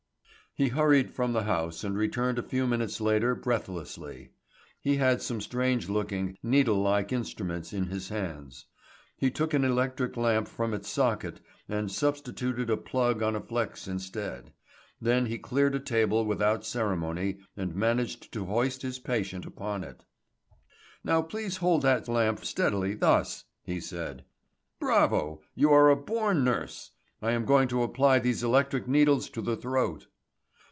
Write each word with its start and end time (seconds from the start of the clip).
He 0.53 0.67
hurried 0.67 1.11
from 1.13 1.31
the 1.31 1.43
house 1.43 1.81
and 1.85 1.97
returned 1.97 2.37
a 2.37 2.43
few 2.43 2.67
minutes 2.67 2.99
later 2.99 3.35
breathlessly. 3.35 4.31
He 4.81 4.97
had 4.97 5.21
some 5.21 5.39
strange 5.39 5.87
looking, 5.87 6.37
needle 6.43 6.75
like 6.81 7.13
instruments 7.13 7.71
in 7.71 7.85
his 7.85 8.09
hands. 8.09 8.65
He 9.15 9.31
took 9.31 9.53
an 9.53 9.63
electric 9.63 10.17
lamp 10.17 10.49
from 10.49 10.73
its 10.73 10.89
socket 10.89 11.39
and 11.69 11.89
substituted 11.89 12.69
a 12.69 12.75
plug 12.75 13.21
on 13.23 13.33
a 13.33 13.39
flex 13.39 13.87
instead. 13.87 14.51
Then 14.99 15.27
he 15.27 15.37
cleared 15.37 15.73
a 15.73 15.79
table 15.79 16.25
without 16.25 16.65
ceremony 16.65 17.37
and 17.55 17.73
managed 17.73 18.33
to 18.33 18.43
hoist 18.45 18.81
his 18.81 18.99
patient 18.99 19.45
upon 19.45 19.85
it. 19.85 20.03
"Now 21.01 21.21
please 21.21 21.57
hold 21.57 21.83
that 21.83 22.09
lamp 22.09 22.43
steadily 22.43 22.93
thus," 22.93 23.45
he 23.63 23.79
said. 23.79 24.25
"Bravo, 24.81 25.43
you 25.55 25.71
are 25.71 25.89
a 25.89 25.95
born 25.95 26.43
nurse! 26.43 26.91
I 27.21 27.31
am 27.31 27.45
going 27.45 27.69
to 27.69 27.83
apply 27.83 28.19
these 28.19 28.43
electric 28.43 28.85
needles 28.85 29.29
to 29.29 29.41
the 29.41 29.55
throat." 29.55 30.07